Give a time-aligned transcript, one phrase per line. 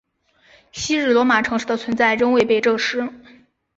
[0.71, 3.07] 昔日罗马城市的存在仍未被证实。